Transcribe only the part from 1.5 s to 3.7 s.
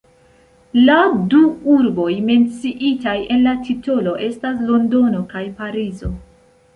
urboj menciitaj en la